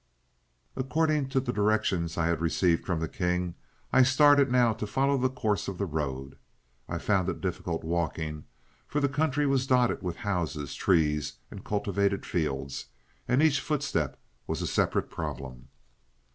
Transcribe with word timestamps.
"According 0.75 1.29
to 1.29 1.39
the 1.39 1.53
directions 1.53 2.17
I 2.17 2.25
had 2.25 2.41
received 2.41 2.87
from 2.87 3.01
the 3.01 3.07
king, 3.07 3.53
I 3.93 4.01
started 4.01 4.51
now 4.51 4.73
to 4.73 4.87
follow 4.87 5.15
the 5.15 5.29
course 5.29 5.67
of 5.67 5.77
the 5.77 5.85
road. 5.85 6.39
I 6.89 6.97
found 6.97 7.29
it 7.29 7.39
difficult 7.39 7.83
walking, 7.83 8.45
for 8.87 8.99
the 8.99 9.07
country 9.07 9.45
was 9.45 9.67
dotted 9.67 10.01
with 10.01 10.15
houses, 10.25 10.73
trees, 10.73 11.33
and 11.51 11.63
cultivated 11.63 12.25
fields, 12.25 12.87
and 13.27 13.43
each 13.43 13.59
footstep 13.61 14.19
was 14.47 14.59
a 14.63 14.65
separate 14.65 15.11
problem. 15.11 15.67